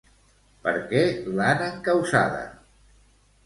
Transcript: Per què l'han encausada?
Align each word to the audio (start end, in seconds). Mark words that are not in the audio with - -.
Per 0.63 0.73
què 0.93 1.03
l'han 1.41 1.63
encausada? 1.67 2.43